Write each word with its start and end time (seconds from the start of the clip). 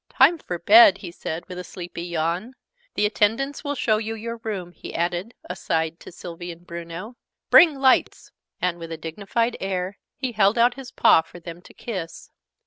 "Time 0.09 0.39
for 0.39 0.57
bed!" 0.57 0.97
he 0.97 1.11
said 1.11 1.45
with 1.47 1.59
a 1.59 1.63
sleepy 1.63 2.01
yawn. 2.01 2.55
"The 2.95 3.05
attendants 3.05 3.63
will 3.63 3.75
show 3.75 3.97
you 3.97 4.15
your 4.15 4.37
room," 4.37 4.71
he 4.71 4.95
added, 4.95 5.35
aside, 5.47 5.99
to 5.99 6.11
Sylvie 6.11 6.51
and 6.51 6.65
Bruno. 6.65 7.17
"Bring 7.51 7.75
lights!" 7.75 8.31
And, 8.59 8.79
with 8.79 8.91
a 8.91 8.97
dignified 8.97 9.55
air, 9.61 9.99
he 10.17 10.31
held 10.31 10.57
out 10.57 10.73
his 10.73 10.89
paw 10.89 11.21
for 11.21 11.39
them 11.39 11.61
to 11.61 11.73
kiss. 11.75 12.31